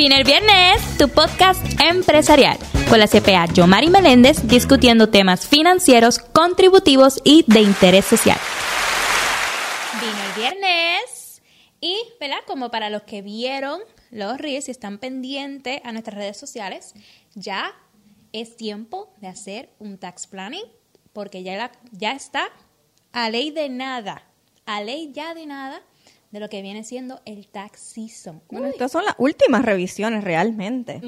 [0.00, 2.56] Vine el viernes, tu podcast empresarial,
[2.88, 8.38] con la CPA Yomari Meléndez discutiendo temas financieros, contributivos y de interés social.
[10.00, 11.42] Vine el viernes
[11.82, 12.38] y, ¿verdad?
[12.46, 16.94] Como para los que vieron los reels y están pendientes a nuestras redes sociales,
[17.34, 17.74] ya
[18.32, 20.64] es tiempo de hacer un tax planning
[21.12, 22.48] porque ya, ya está
[23.12, 24.22] a ley de nada,
[24.64, 25.82] a ley ya de nada
[26.30, 28.40] de lo que viene siendo el tax season.
[28.50, 31.00] Bueno, estas son las últimas revisiones realmente.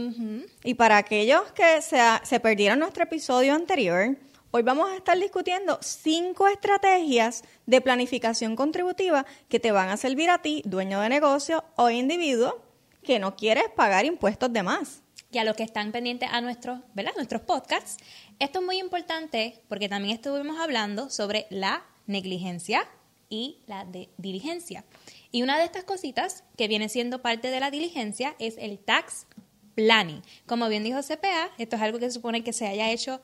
[0.64, 4.16] Y para aquellos que se, se perdieron nuestro episodio anterior,
[4.50, 10.28] hoy vamos a estar discutiendo cinco estrategias de planificación contributiva que te van a servir
[10.28, 12.60] a ti, dueño de negocio o individuo,
[13.02, 15.02] que no quieres pagar impuestos de más.
[15.30, 17.12] Y a los que están pendientes a nuestros, ¿verdad?
[17.16, 17.96] nuestros podcasts,
[18.38, 22.86] esto es muy importante porque también estuvimos hablando sobre la negligencia
[23.30, 24.84] y la de diligencia.
[25.32, 29.26] Y una de estas cositas que viene siendo parte de la diligencia es el tax
[29.74, 30.22] planning.
[30.46, 33.20] Como bien dijo CPA, esto es algo que se supone que se haya hecho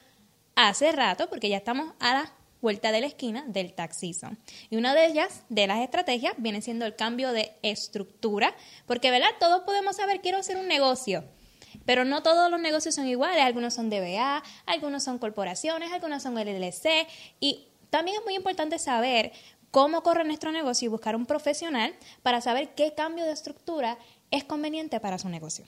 [0.56, 4.38] hace rato porque ya estamos a la vuelta de la esquina del tax season.
[4.70, 8.54] Y una de ellas, de las estrategias, viene siendo el cambio de estructura,
[8.86, 9.28] porque, ¿verdad?
[9.38, 11.24] Todos podemos saber, quiero hacer un negocio,
[11.84, 13.44] pero no todos los negocios son iguales.
[13.44, 17.06] Algunos son DBA, algunos son corporaciones, algunos son LLC.
[17.40, 19.32] Y también es muy importante saber
[19.70, 23.98] cómo corre nuestro negocio y buscar un profesional para saber qué cambio de estructura
[24.30, 25.64] es conveniente para su negocio.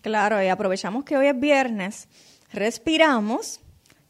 [0.00, 2.08] Claro, y aprovechamos que hoy es viernes,
[2.52, 3.60] respiramos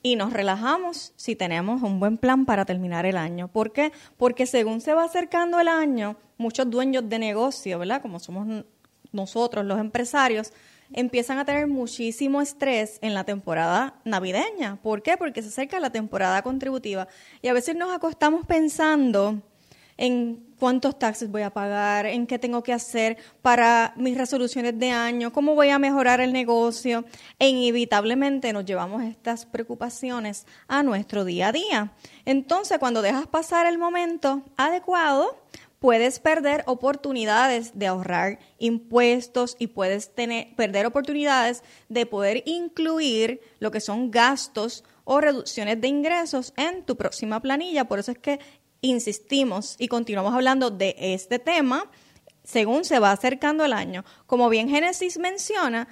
[0.02, 3.48] y nos relajamos si tenemos un buen plan para terminar el año.
[3.48, 3.92] ¿Por qué?
[4.16, 8.02] Porque según se va acercando el año, muchos dueños de negocio, ¿verdad?
[8.02, 8.64] Como somos
[9.12, 10.52] nosotros los empresarios,
[10.92, 14.76] empiezan a tener muchísimo estrés en la temporada navideña.
[14.82, 15.16] ¿Por qué?
[15.16, 17.08] Porque se acerca la temporada contributiva
[17.42, 19.42] y a veces nos acostamos pensando
[19.98, 24.90] en cuántos taxes voy a pagar, en qué tengo que hacer para mis resoluciones de
[24.90, 27.04] año, cómo voy a mejorar el negocio
[27.38, 31.92] e inevitablemente nos llevamos estas preocupaciones a nuestro día a día.
[32.24, 35.36] Entonces, cuando dejas pasar el momento adecuado,
[35.78, 43.70] puedes perder oportunidades de ahorrar impuestos y puedes tener, perder oportunidades de poder incluir lo
[43.70, 47.86] que son gastos o reducciones de ingresos en tu próxima planilla.
[47.86, 48.40] Por eso es que
[48.80, 51.90] insistimos y continuamos hablando de este tema
[52.44, 54.04] según se va acercando el año.
[54.26, 55.86] Como bien Génesis menciona,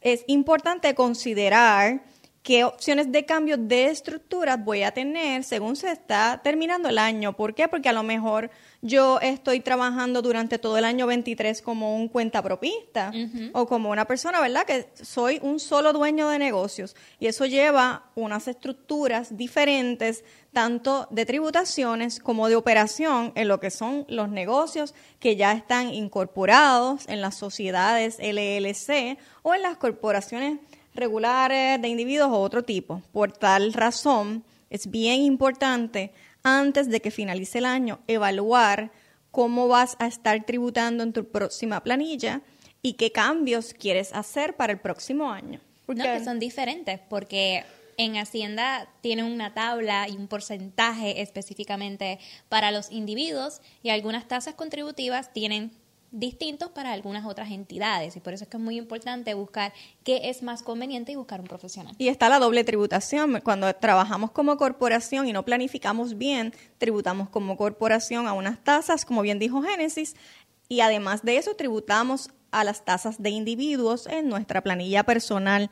[0.00, 2.04] es importante considerar
[2.48, 7.34] qué opciones de cambio de estructura voy a tener según se está terminando el año.
[7.34, 7.68] ¿Por qué?
[7.68, 8.50] Porque a lo mejor
[8.80, 13.12] yo estoy trabajando durante todo el año 23 como un cuentapropista
[13.52, 14.64] o como una persona, ¿verdad?
[14.64, 21.26] Que soy un solo dueño de negocios y eso lleva unas estructuras diferentes tanto de
[21.26, 27.20] tributaciones como de operación en lo que son los negocios que ya están incorporados en
[27.20, 30.60] las sociedades LLC o en las corporaciones
[30.98, 33.02] regulares de individuos o otro tipo.
[33.12, 38.90] Por tal razón, es bien importante antes de que finalice el año evaluar
[39.30, 42.42] cómo vas a estar tributando en tu próxima planilla
[42.82, 45.60] y qué cambios quieres hacer para el próximo año.
[45.86, 46.02] Porque...
[46.02, 47.64] No, que son diferentes, porque
[47.96, 54.54] en Hacienda tienen una tabla y un porcentaje específicamente para los individuos y algunas tasas
[54.54, 55.72] contributivas tienen
[56.10, 59.72] distintos para algunas otras entidades y por eso es que es muy importante buscar
[60.04, 61.94] qué es más conveniente y buscar un profesional.
[61.98, 63.40] Y está la doble tributación.
[63.42, 69.22] Cuando trabajamos como corporación y no planificamos bien, tributamos como corporación a unas tasas, como
[69.22, 70.16] bien dijo Génesis,
[70.68, 75.68] y además de eso tributamos a las tasas de individuos en nuestra planilla personal.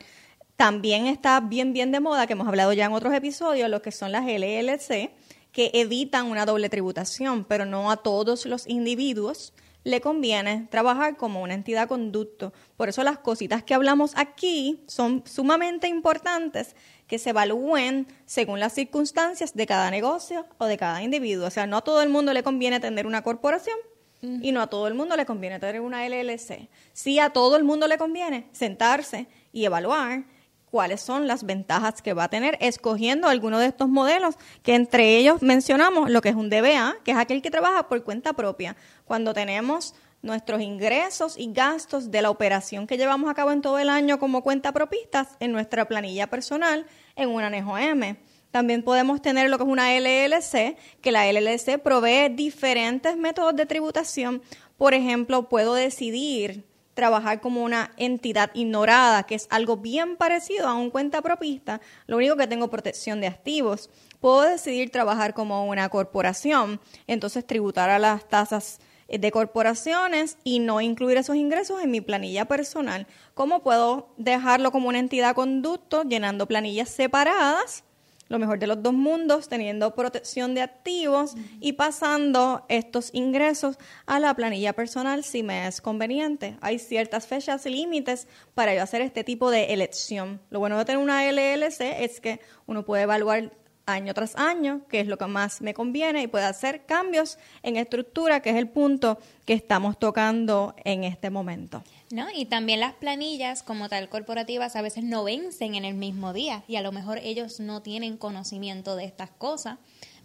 [0.55, 3.91] También está bien, bien de moda, que hemos hablado ya en otros episodios, lo que
[3.91, 5.11] son las LLC,
[5.51, 9.53] que evitan una doble tributación, pero no a todos los individuos
[9.87, 12.51] le conviene trabajar como una entidad conducto.
[12.75, 16.75] Por eso las cositas que hablamos aquí son sumamente importantes
[17.07, 21.47] que se evalúen según las circunstancias de cada negocio o de cada individuo.
[21.47, 23.77] O sea, no a todo el mundo le conviene tener una corporación
[24.21, 26.67] y no a todo el mundo le conviene tener una LLC.
[26.91, 30.25] Sí a todo el mundo le conviene sentarse y evaluar
[30.69, 35.17] cuáles son las ventajas que va a tener escogiendo alguno de estos modelos, que entre
[35.17, 38.75] ellos mencionamos lo que es un DBA, que es aquel que trabaja por cuenta propia.
[39.05, 43.79] Cuando tenemos nuestros ingresos y gastos de la operación que llevamos a cabo en todo
[43.79, 46.85] el año como cuenta propistas en nuestra planilla personal
[47.15, 48.17] en un anejo M.
[48.51, 53.65] También podemos tener lo que es una LLC, que la LLC provee diferentes métodos de
[53.65, 54.41] tributación.
[54.77, 56.65] Por ejemplo, puedo decidir
[56.97, 62.17] trabajar como una entidad ignorada, que es algo bien parecido a un cuenta propista, lo
[62.17, 63.91] único que tengo protección de activos.
[64.19, 70.57] Puedo decidir trabajar como una corporación, entonces tributar a las tasas eh, de corporaciones y
[70.57, 73.05] no incluir esos ingresos en mi planilla personal.
[73.35, 77.83] ¿Cómo puedo dejarlo como una entidad conducto llenando planillas separadas?
[78.29, 84.19] Lo mejor de los dos mundos, teniendo protección de activos y pasando estos ingresos a
[84.19, 86.57] la planilla personal si me es conveniente.
[86.61, 90.41] Hay ciertas fechas y límites para yo hacer este tipo de elección.
[90.49, 93.51] Lo bueno de tener una LLC es que uno puede evaluar
[93.87, 97.77] año tras año, que es lo que más me conviene, y puede hacer cambios en
[97.77, 101.81] estructura, que es el punto que estamos tocando en este momento.
[102.11, 102.27] ¿No?
[102.33, 106.63] Y también las planillas como tal corporativas a veces no vencen en el mismo día
[106.67, 109.77] y a lo mejor ellos no tienen conocimiento de estas cosas.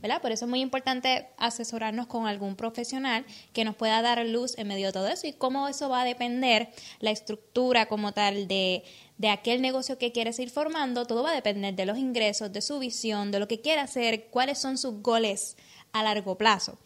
[0.02, 0.20] ¿Verdad?
[0.20, 4.66] Por eso es muy importante asesorarnos con algún profesional que nos pueda dar luz en
[4.68, 8.82] medio de todo eso y cómo eso va a depender, la estructura como tal de,
[9.18, 12.60] de aquel negocio que quieres ir formando, todo va a depender de los ingresos, de
[12.60, 15.56] su visión, de lo que quiere hacer, cuáles son sus goles
[15.92, 16.78] a largo plazo.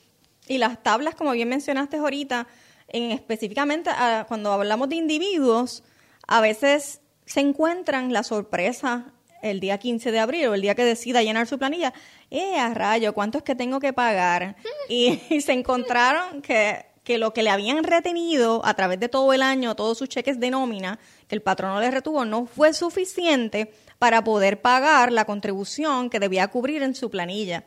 [0.47, 2.47] Y las tablas, como bien mencionaste ahorita,
[2.89, 5.83] en específicamente ah, cuando hablamos de individuos,
[6.27, 9.13] a veces se encuentran la sorpresa
[9.51, 11.93] el día 15 de abril o el día que decida llenar su planilla,
[12.31, 13.15] ¡eh, a rayo!
[13.15, 14.57] ¿Cuánto es que tengo que pagar?
[14.89, 19.33] Y, y se encontraron que que lo que le habían retenido a través de todo
[19.33, 20.99] el año, todos sus cheques de nómina,
[21.29, 26.49] que el patrono le retuvo, no fue suficiente para poder pagar la contribución que debía
[26.49, 27.65] cubrir en su planilla.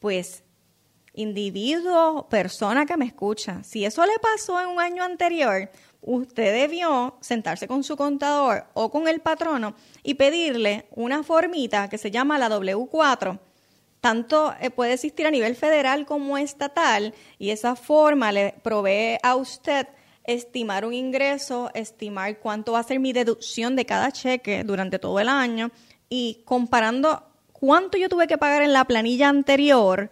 [0.00, 0.42] Pues,
[1.14, 5.70] individuo, persona que me escucha, si eso le pasó en un año anterior,
[6.02, 11.98] usted debió sentarse con su contador o con el patrono y pedirle una formita que
[11.98, 13.38] se llama la W4
[14.00, 19.36] tanto eh, puede existir a nivel federal como estatal y esa forma le provee a
[19.36, 19.86] usted
[20.24, 25.20] estimar un ingreso, estimar cuánto va a ser mi deducción de cada cheque durante todo
[25.20, 25.70] el año
[26.08, 30.10] y comparando cuánto yo tuve que pagar en la planilla anterior,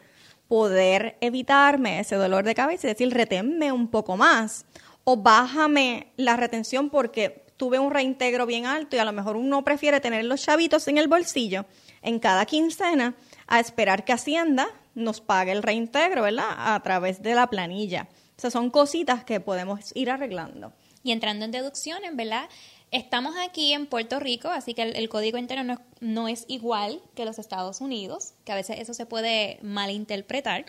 [0.48, 4.64] poder evitarme ese dolor de cabeza y decir, reténme un poco más
[5.04, 9.64] o bájame la retención porque tuve un reintegro bien alto y a lo mejor uno
[9.64, 11.66] prefiere tener los chavitos en el bolsillo
[12.02, 13.14] en cada quincena
[13.46, 16.48] a esperar que Hacienda nos pague el reintegro, ¿verdad?
[16.56, 18.08] A través de la planilla.
[18.36, 20.72] O sea, son cositas que podemos ir arreglando.
[21.02, 22.48] Y entrando en deducciones, ¿verdad?
[22.90, 27.38] Estamos aquí en Puerto Rico, así que el, código interno no, es igual que los
[27.38, 30.64] Estados Unidos, que a veces eso se puede malinterpretar.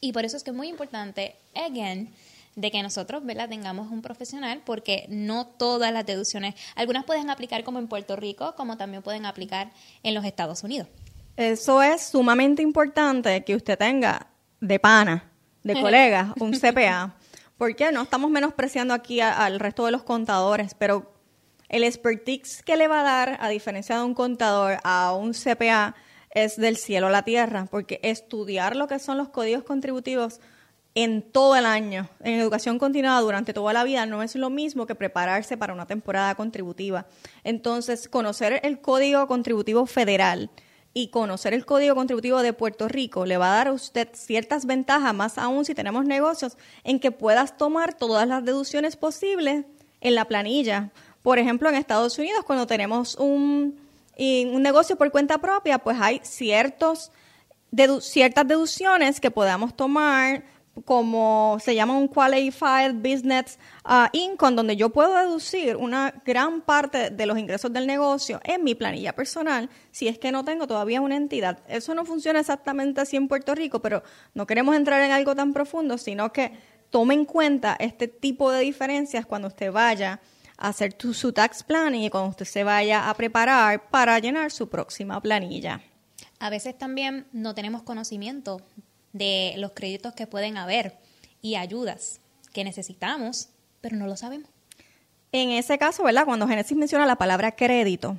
[0.00, 2.12] Y por eso es que es muy importante, again,
[2.56, 3.48] de que nosotros ¿verdad?
[3.48, 8.56] tengamos un profesional, porque no todas las deducciones, algunas pueden aplicar como en Puerto Rico,
[8.56, 9.70] como también pueden aplicar
[10.02, 10.88] en los Estados Unidos.
[11.36, 14.26] Eso es sumamente importante que usted tenga
[14.60, 15.30] de pana,
[15.62, 17.14] de colegas, un CPA.
[17.56, 21.19] Porque no estamos menospreciando aquí al resto de los contadores, pero
[21.70, 25.94] el expertise que le va a dar, a diferencia de un contador, a un CPA,
[26.30, 30.40] es del cielo a la tierra, porque estudiar lo que son los códigos contributivos
[30.94, 34.86] en todo el año, en educación continuada durante toda la vida, no es lo mismo
[34.86, 37.06] que prepararse para una temporada contributiva.
[37.44, 40.50] Entonces, conocer el código contributivo federal,
[40.92, 44.66] y conocer el Código Contributivo de Puerto Rico le va a dar a usted ciertas
[44.66, 49.66] ventajas, más aún si tenemos negocios, en que puedas tomar todas las deducciones posibles
[50.00, 50.90] en la planilla.
[51.22, 53.78] Por ejemplo, en Estados Unidos, cuando tenemos un,
[54.18, 57.10] negocio por cuenta propia, pues hay ciertos
[58.00, 60.42] ciertas deducciones que podamos tomar
[60.84, 67.10] como se llama un Qualified Business uh, Income, donde yo puedo deducir una gran parte
[67.10, 71.00] de los ingresos del negocio en mi planilla personal, si es que no tengo todavía
[71.00, 71.58] una entidad.
[71.68, 74.02] Eso no funciona exactamente así en Puerto Rico, pero
[74.34, 76.52] no queremos entrar en algo tan profundo, sino que
[76.90, 80.20] tome en cuenta este tipo de diferencias cuando usted vaya
[80.60, 85.20] hacer su tax planning y cuando usted se vaya a preparar para llenar su próxima
[85.20, 85.80] planilla.
[86.38, 88.60] A veces también no tenemos conocimiento
[89.12, 90.98] de los créditos que pueden haber
[91.42, 92.20] y ayudas
[92.52, 93.48] que necesitamos,
[93.80, 94.48] pero no lo sabemos.
[95.32, 96.26] En ese caso, ¿verdad?
[96.26, 98.18] Cuando Génesis menciona la palabra crédito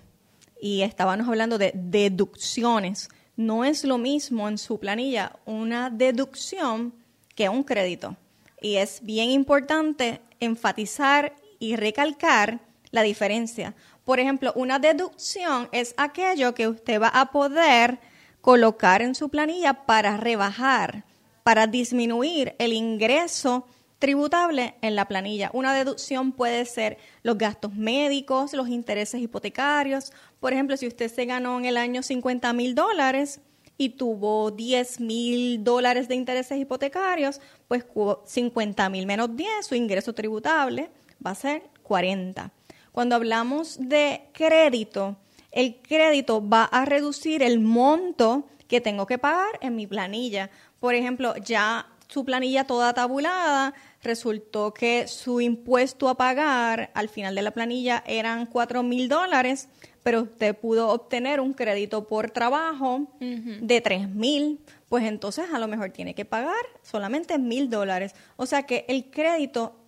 [0.60, 6.94] y estábamos hablando de deducciones, no es lo mismo en su planilla una deducción
[7.36, 8.16] que un crédito.
[8.62, 13.76] Y es bien importante enfatizar y recalcar la diferencia.
[14.04, 18.00] Por ejemplo, una deducción es aquello que usted va a poder
[18.42, 21.06] colocar en su planilla para rebajar,
[21.44, 23.68] para disminuir el ingreso
[24.00, 25.52] tributable en la planilla.
[25.54, 30.12] Una deducción puede ser los gastos médicos, los intereses hipotecarios.
[30.40, 33.40] Por ejemplo, si usted se ganó en el año 50 mil dólares
[33.78, 37.86] y tuvo 10 mil dólares de intereses hipotecarios, pues
[38.26, 40.90] 50 mil menos 10, su ingreso tributable
[41.26, 42.52] va a ser 40.
[42.92, 45.18] Cuando hablamos de crédito,
[45.52, 50.50] el crédito va a reducir el monto que tengo que pagar en mi planilla.
[50.80, 53.74] Por ejemplo, ya su planilla toda tabulada,
[54.04, 59.70] resultó que su impuesto a pagar al final de la planilla eran cuatro mil dólares,
[60.04, 64.60] pero usted pudo obtener un crédito por trabajo de tres mil,
[64.90, 68.14] pues entonces a lo mejor tiene que pagar solamente mil dólares.
[68.36, 69.81] O sea que el crédito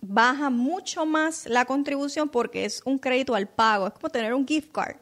[0.00, 4.46] baja mucho más la contribución porque es un crédito al pago, es como tener un
[4.46, 4.96] gift card.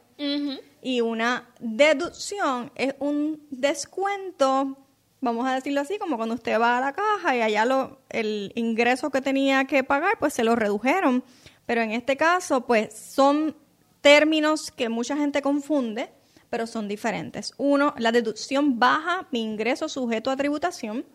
[0.81, 4.77] Y una deducción es un descuento
[5.21, 8.51] vamos a decirlo así, como cuando usted va a la caja y allá lo, el
[8.55, 11.23] ingreso que tenía que pagar, pues se lo redujeron.
[11.65, 13.55] Pero en este caso, pues son
[14.01, 16.09] términos que mucha gente confunde,
[16.49, 17.53] pero son diferentes.
[17.57, 21.05] Uno, la deducción baja mi ingreso sujeto a tributación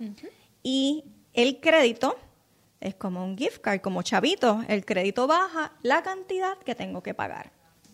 [0.62, 2.16] y el crédito
[2.81, 4.62] es como un gift card, como chavito.
[4.69, 7.52] El crédito baja la cantidad que tengo que pagar.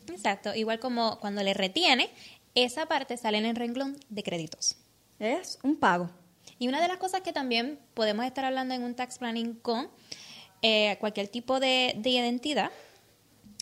[0.08, 2.10] Exacto, igual como cuando le retiene,
[2.54, 4.76] esa parte sale en el renglón de créditos.
[5.18, 6.10] Es un pago.
[6.58, 9.88] Y una de las cosas que también podemos estar hablando en un tax planning con
[10.62, 12.70] eh, cualquier tipo de, identidad,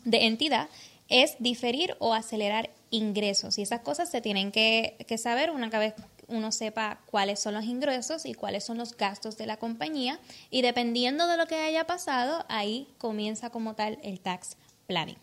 [0.04, 0.68] de entidad,
[1.08, 3.58] es diferir o acelerar ingresos.
[3.58, 5.94] Y esas cosas se tienen que, que saber una vez
[6.28, 10.20] uno sepa cuáles son los ingresos y cuáles son los gastos de la compañía.
[10.50, 14.56] Y dependiendo de lo que haya pasado, ahí comienza como tal el tax
[14.86, 15.18] planning.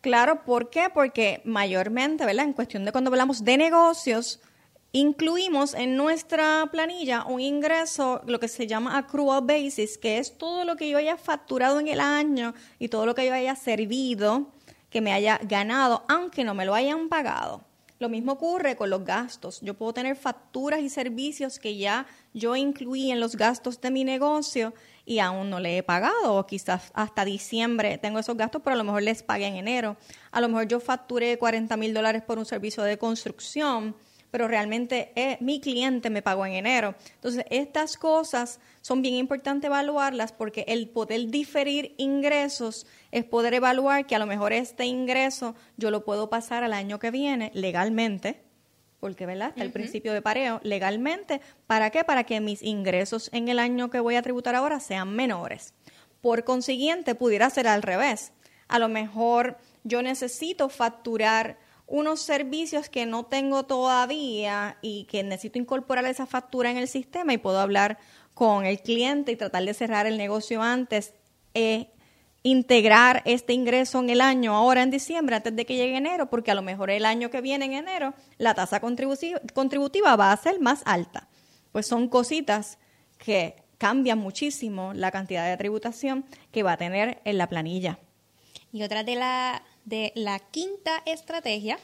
[0.00, 0.88] Claro, ¿por qué?
[0.92, 2.44] Porque mayormente, ¿verdad?
[2.44, 4.40] En cuestión de cuando hablamos de negocios,
[4.94, 10.66] Incluimos en nuestra planilla un ingreso, lo que se llama accrual basis, que es todo
[10.66, 14.50] lo que yo haya facturado en el año y todo lo que yo haya servido,
[14.90, 17.64] que me haya ganado, aunque no me lo hayan pagado.
[18.02, 19.60] Lo mismo ocurre con los gastos.
[19.60, 22.04] Yo puedo tener facturas y servicios que ya
[22.34, 24.74] yo incluí en los gastos de mi negocio
[25.06, 28.76] y aún no le he pagado, o quizás hasta diciembre tengo esos gastos, pero a
[28.76, 29.96] lo mejor les pagué en enero.
[30.32, 33.94] A lo mejor yo facturé 40 mil dólares por un servicio de construcción
[34.32, 36.94] pero realmente eh, mi cliente me pagó en enero.
[37.16, 44.06] Entonces, estas cosas son bien importantes evaluarlas porque el poder diferir ingresos es poder evaluar
[44.06, 48.40] que a lo mejor este ingreso yo lo puedo pasar al año que viene legalmente,
[49.00, 49.50] porque ¿verdad?
[49.50, 51.42] Está el principio de pareo legalmente.
[51.66, 52.02] ¿Para qué?
[52.02, 55.74] Para que mis ingresos en el año que voy a tributar ahora sean menores.
[56.22, 58.32] Por consiguiente, pudiera ser al revés.
[58.66, 61.58] A lo mejor yo necesito facturar
[61.92, 67.34] unos servicios que no tengo todavía y que necesito incorporar esa factura en el sistema
[67.34, 67.98] y puedo hablar
[68.32, 71.12] con el cliente y tratar de cerrar el negocio antes,
[71.52, 71.92] e
[72.44, 76.50] integrar este ingreso en el año ahora en diciembre antes de que llegue enero, porque
[76.50, 80.60] a lo mejor el año que viene en enero la tasa contributiva va a ser
[80.60, 81.28] más alta.
[81.72, 82.78] Pues son cositas
[83.18, 87.98] que cambian muchísimo la cantidad de tributación que va a tener en la planilla.
[88.72, 91.78] Y otra de la de la quinta estrategia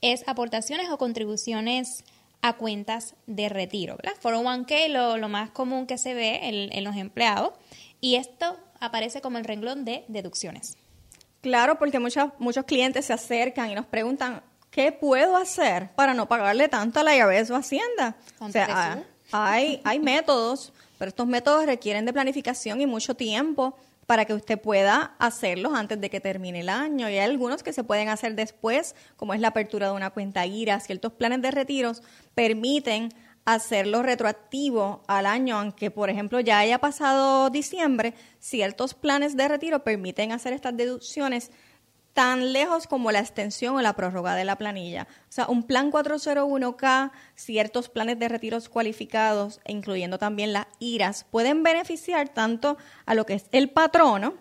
[0.00, 2.04] es aportaciones o contribuciones
[2.42, 4.20] a cuentas de retiro, ¿verdad?
[4.22, 7.54] 401k lo, lo más común que se ve en, los empleados
[8.02, 10.76] y esto aparece como el renglón de deducciones.
[11.40, 16.28] Claro, porque muchos, muchos clientes se acercan y nos preguntan, ¿qué puedo hacer para no
[16.28, 18.16] pagarle tanto a la IRS o Hacienda?
[18.40, 23.74] O sea, hay, hay métodos, pero estos métodos requieren de planificación y mucho tiempo
[24.06, 27.08] para que usted pueda hacerlos antes de que termine el año.
[27.08, 30.46] Y hay algunos que se pueden hacer después, como es la apertura de una cuenta
[30.46, 30.80] IRA.
[30.80, 32.02] Ciertos planes de retiros
[32.34, 33.10] permiten
[33.44, 39.84] hacerlo retroactivo al año, aunque por ejemplo ya haya pasado diciembre, ciertos planes de retiro
[39.84, 41.50] permiten hacer estas deducciones
[42.14, 45.08] tan lejos como la extensión o la prórroga de la planilla.
[45.28, 51.62] O sea, un plan 401k, ciertos planes de retiros cualificados, incluyendo también las IRAs, pueden
[51.62, 54.34] beneficiar tanto a lo que es el patrono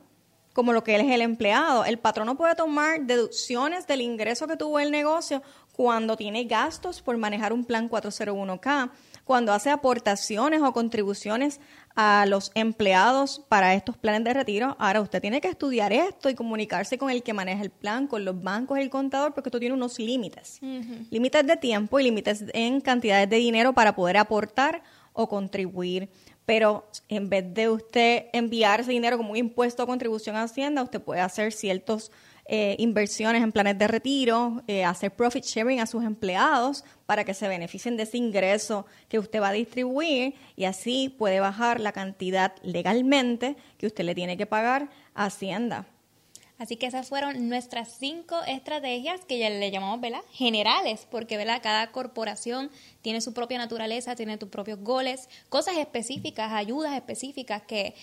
[0.53, 1.83] como lo que es el empleado.
[1.83, 5.41] El patrono puede tomar deducciones del ingreso que tuvo el negocio
[5.73, 8.91] cuando tiene gastos por manejar un plan 401k,
[9.23, 11.59] cuando hace aportaciones o contribuciones
[11.95, 14.75] a los empleados para estos planes de retiro.
[14.79, 18.25] Ahora usted tiene que estudiar esto y comunicarse con el que maneja el plan, con
[18.25, 20.59] los bancos y el contador, porque esto tiene unos límites.
[21.11, 26.09] Límites de tiempo y límites en cantidades de dinero para poder aportar o contribuir.
[26.45, 30.83] Pero en vez de usted enviar ese dinero como un impuesto o contribución a Hacienda,
[30.83, 32.11] usted puede hacer ciertos
[32.45, 37.33] eh, inversiones en planes de retiro, eh, hacer profit sharing a sus empleados para que
[37.33, 41.93] se beneficien de ese ingreso que usted va a distribuir y así puede bajar la
[41.93, 45.87] cantidad legalmente que usted le tiene que pagar a Hacienda.
[46.59, 50.21] Así que esas fueron nuestras cinco estrategias que ya le llamamos, ¿verdad?
[50.31, 51.59] Generales, porque, ¿verdad?
[51.63, 52.69] Cada corporación
[53.01, 57.95] tiene su propia naturaleza, tiene sus propios goles, cosas específicas, ayudas específicas que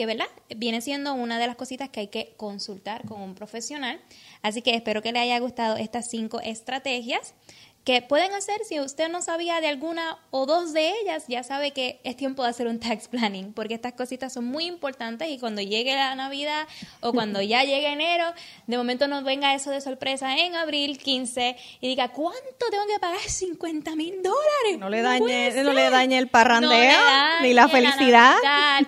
[0.00, 4.00] que verdad viene siendo una de las cositas que hay que consultar con un profesional.
[4.40, 7.34] Así que espero que le haya gustado estas cinco estrategias.
[7.84, 11.70] Que pueden hacer si usted no sabía de alguna o dos de ellas, ya sabe
[11.70, 15.38] que es tiempo de hacer un tax planning, porque estas cositas son muy importantes y
[15.38, 16.68] cuando llegue la Navidad
[17.00, 18.26] o cuando ya llegue enero,
[18.66, 22.98] de momento nos venga eso de sorpresa en abril 15 y diga, ¿cuánto tengo que
[23.00, 23.20] pagar?
[23.20, 24.78] 50 mil dólares.
[24.78, 26.98] No le dañe, no, le dañe el parrandeo
[27.40, 28.36] ni la felicidad.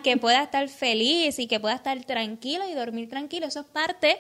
[0.03, 3.47] que pueda estar feliz y que pueda estar tranquilo y dormir tranquilo.
[3.47, 4.19] Eso es parte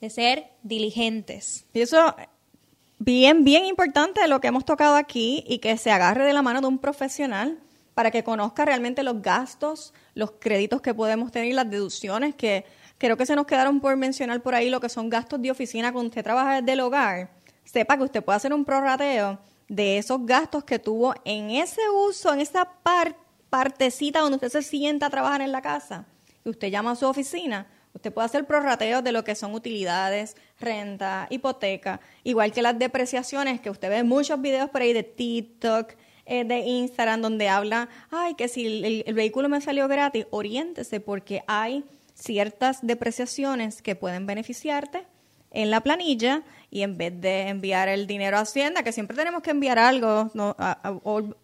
[0.00, 1.66] de ser diligentes.
[1.74, 2.14] Y eso
[3.04, 6.62] bien, bien importante lo que hemos tocado aquí y que se agarre de la mano
[6.62, 7.58] de un profesional
[7.92, 12.64] para que conozca realmente los gastos, los créditos que podemos tener las deducciones que
[12.96, 15.92] creo que se nos quedaron por mencionar por ahí, lo que son gastos de oficina
[15.92, 17.30] cuando usted trabaja desde el hogar.
[17.64, 22.32] Sepa que usted puede hacer un prorrateo de esos gastos que tuvo en ese uso,
[22.32, 22.70] en esa
[23.50, 26.06] partecita donde usted se sienta a trabajar en la casa.
[26.42, 30.36] Y usted llama a su oficina Usted puede hacer prorrateos de lo que son utilidades,
[30.58, 35.92] renta, hipoteca, igual que las depreciaciones, que usted ve muchos videos por ahí de TikTok,
[36.26, 41.44] eh, de Instagram, donde habla, ay, que si el, vehículo me salió gratis, oriéntese porque
[41.46, 41.84] hay
[42.14, 45.04] ciertas depreciaciones que pueden beneficiarte
[45.52, 49.42] en la planilla y en vez de enviar el dinero a Hacienda, que siempre tenemos
[49.42, 50.56] que enviar algo, no,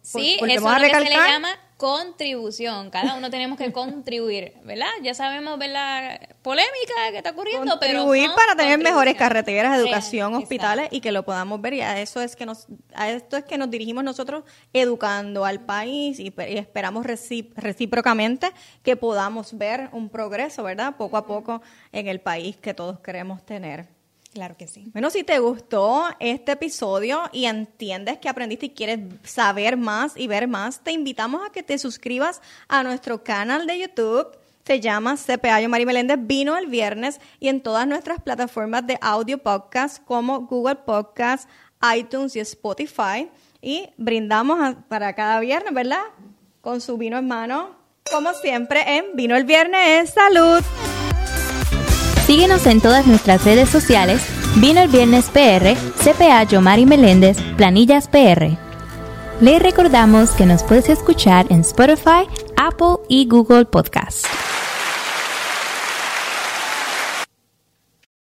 [0.01, 2.91] sí, eso es lo que se le llama contribución.
[2.91, 4.91] Cada uno tenemos que contribuir, ¿verdad?
[5.01, 10.35] Ya sabemos ver la polémica que está ocurriendo, pero contribuir para tener mejores carreteras, educación,
[10.35, 11.73] hospitales y que lo podamos ver.
[11.73, 15.61] Y a eso es que nos, a esto es que nos dirigimos nosotros educando al
[15.61, 18.51] país y, esperamos recíprocamente
[18.83, 20.97] que podamos ver un progreso, ¿verdad?
[20.97, 24.00] Poco a poco en el país que todos queremos tener.
[24.33, 24.89] Claro que sí.
[24.93, 30.27] Bueno, si te gustó este episodio y entiendes que aprendiste y quieres saber más y
[30.27, 34.27] ver más, te invitamos a que te suscribas a nuestro canal de YouTube.
[34.65, 38.97] Se llama CPA Yo Mari Meléndez Vino el viernes y en todas nuestras plataformas de
[39.01, 41.49] audio podcast como Google Podcast,
[41.93, 43.29] iTunes y Spotify.
[43.61, 46.03] Y brindamos para cada viernes, ¿verdad?
[46.61, 47.75] Con su vino en mano,
[48.09, 50.11] como siempre, en Vino el Viernes.
[50.11, 50.63] ¡Salud!
[52.31, 58.57] Síguenos en todas nuestras redes sociales, Vino el Viernes PR, CPA Yomari Meléndez, Planillas PR.
[59.41, 64.29] Le recordamos que nos puedes escuchar en Spotify, Apple y Google Podcasts.